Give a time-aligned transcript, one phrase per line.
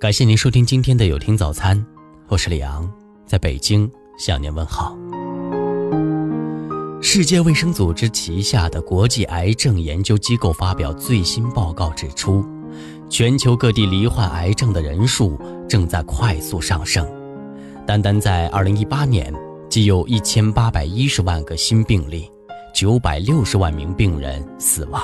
[0.00, 1.82] 感谢您收听今天的有听早餐，
[2.28, 2.92] 我是李昂，
[3.26, 4.94] 在北京向您问好。
[7.00, 12.44] 世界卫生组织旗下的国际癌症研究机构发表最新报告指出，
[13.08, 15.38] 全球各地罹患癌症的人数
[15.68, 17.08] 正在快速上升，
[17.86, 19.32] 单单在2018年，
[19.70, 22.28] 即有一千八百一十万个新病例，
[22.74, 25.00] 九百六十万名病人死亡。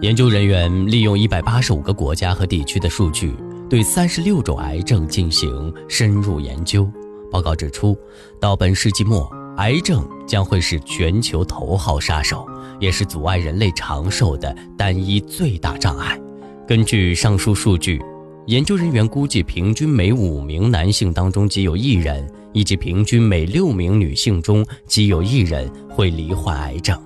[0.00, 3.34] 研究人员利用一百八十五个国家和地区的数据，
[3.68, 6.90] 对三十六种癌症进行深入研究。
[7.30, 7.96] 报告指出，
[8.40, 12.46] 到本世纪末，癌症将会是全球头号杀手，
[12.80, 16.18] 也是阻碍人类长寿的单一最大障碍。
[16.66, 18.02] 根据上述数据，
[18.46, 26.98] 研究人员估计，平均每五名男性当中即有一人，以及平均每六名女性中即有一人会罹患癌症，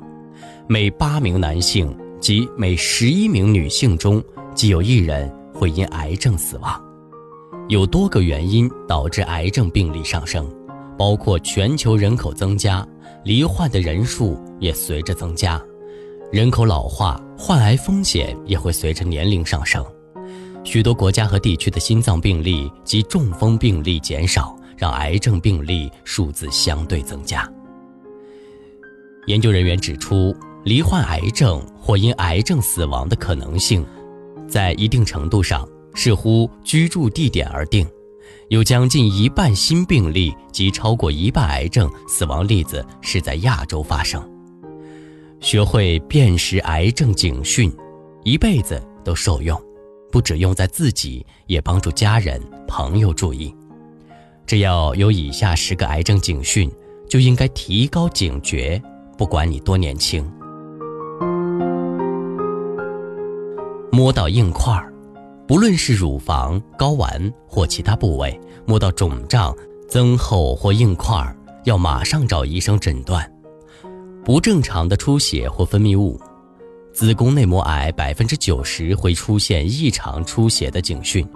[0.68, 1.92] 每八名男性。
[2.20, 4.22] 即每十一名女性中，
[4.54, 6.84] 即有一人会因癌症死亡。
[7.68, 10.50] 有多个原因导致癌症病例上升，
[10.98, 12.86] 包括全球人口增加，
[13.24, 15.60] 罹患的人数也随着增加；
[16.32, 19.84] 人口老化，患癌风险也会随着年龄上升。
[20.64, 27.48] 许多国家和地区的心脏病例及中风病例减少，让癌症病例数字相对增加。
[29.26, 30.34] 研究人员指出。
[30.68, 33.82] 罹患癌症或因癌症死亡的可能性，
[34.46, 37.88] 在一定程度上视乎居住地点而定。
[38.50, 44.22] 有将近一半新病例及超过一半癌症死亡例子是在亚洲发生。
[45.40, 47.72] 学会辨识癌症警讯，
[48.22, 49.58] 一辈子都受用，
[50.12, 53.54] 不只用在自己，也帮助家人朋友注意。
[54.44, 56.70] 只要有以下十个癌症警讯，
[57.08, 58.82] 就应该提高警觉，
[59.16, 60.30] 不管你多年轻。
[63.98, 64.94] 摸到硬块儿，
[65.48, 69.52] 不论是乳房、睾丸或其他部位，摸到肿胀、
[69.88, 73.28] 增厚或硬块儿，要马上找医生诊断。
[74.24, 76.16] 不正常的出血或分泌物，
[76.92, 81.28] 子宫内膜癌百分之九十会出现异常出血的警讯，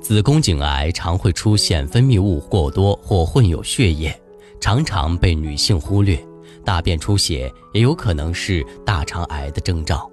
[0.00, 4.12] 子宫颈癌常会出现分泌物过多或混有血液，
[4.58, 6.18] 常常被女性忽略。
[6.64, 10.10] 大便出血也有可能是大肠癌的征兆。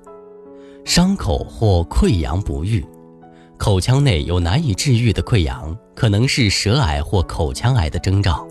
[0.86, 2.86] 伤口或溃疡不愈，
[3.58, 8.48] 口腔内有难以治愈的溃疡，可能是舌癌或口腔癌的征兆。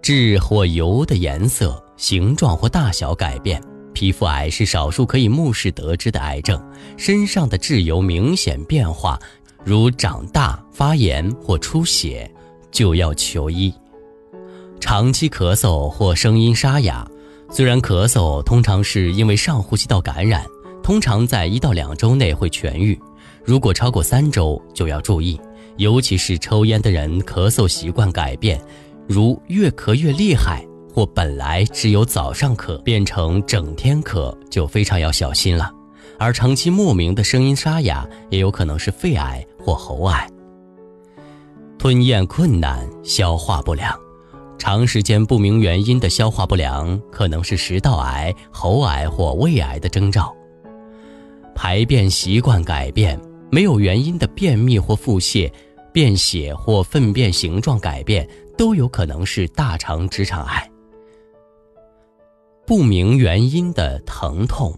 [0.00, 6.60] 痣或疣的颜色、形状或大小改变，皮肤癌是少数可以目视得知的癌症。
[6.96, 9.18] 身上的痣疣明显变化，
[9.64, 12.28] 如长大、发炎或出血，
[12.70, 13.72] 就要求医。
[14.80, 17.06] 长期咳嗽或声音沙哑，
[17.50, 20.44] 虽然咳嗽通常是因为上呼吸道感染。
[20.84, 23.00] 通常在一到两周内会痊愈，
[23.42, 25.40] 如果超过三周就要注意，
[25.78, 28.60] 尤其是抽烟的人咳嗽习惯改变，
[29.08, 30.62] 如越咳越厉害，
[30.92, 35.72] 或本来只有早上咳变成整天咳，就非常要小心了。
[36.18, 40.28] 而长期莫名的声音沙哑，也有可能是肺癌或喉癌。
[41.78, 43.98] 吞咽困难、消化不良，
[44.58, 50.30] 长时间不明原因的消化不良，可能是食道癌、喉癌或胃癌的征兆。
[51.54, 53.20] 排便习惯改变，
[53.50, 55.50] 没有原因的便秘或腹泻，
[55.92, 58.28] 便血或粪便形状改变，
[58.58, 60.70] 都有可能是大肠直肠癌。
[62.66, 64.76] 不明原因的疼痛，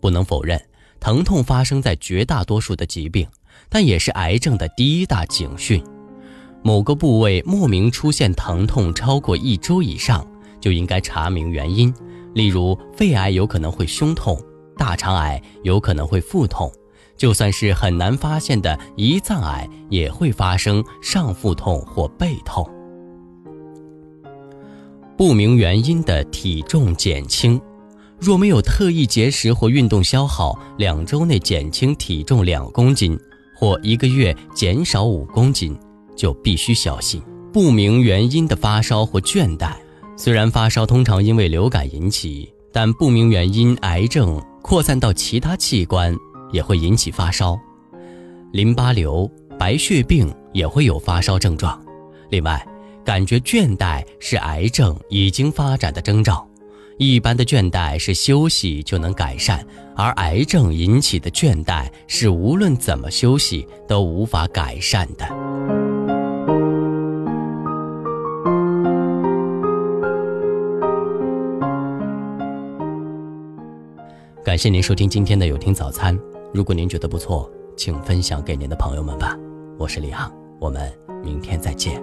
[0.00, 0.60] 不能否认，
[1.00, 3.26] 疼痛发生在绝大多数的疾病，
[3.68, 5.82] 但也是癌症的第一大警讯。
[6.62, 10.26] 某个部位莫名出现疼痛超过一周以上，
[10.60, 11.92] 就应该查明原因，
[12.34, 14.40] 例如肺癌有可能会胸痛。
[14.78, 16.72] 大肠癌有可能会腹痛，
[17.16, 22.66] 就算是很难发现的胰脏癌也会发生上腹痛或背痛。
[25.16, 27.60] 不明原因的体重减轻，
[28.20, 33.18] 若没有特意节食或运动消耗，两周内减轻体重两公斤，
[33.56, 35.76] 或一个月减少五公斤，
[36.16, 37.20] 就必须小心。
[37.52, 39.72] 不明原因的发烧或倦怠，
[40.16, 44.40] 虽然发烧通常因为流感引起，但不明原因癌症。
[44.62, 46.14] 扩散到其他器官
[46.52, 47.58] 也会引起发烧，
[48.52, 51.80] 淋巴瘤、白血病也会有发烧症状。
[52.30, 52.66] 另外，
[53.04, 56.46] 感觉倦怠是癌症已经发展的征兆。
[56.98, 59.64] 一般的倦怠是休息就能改善，
[59.94, 65.47] 而癌症引起的倦怠是无论怎么休息都无法改善的。
[74.58, 76.18] 感谢您收听今天的有听早餐。
[76.52, 79.38] 如果您觉得不错，请分享给您的朋友们吧。
[79.78, 82.02] 我是李航，我们明天再见。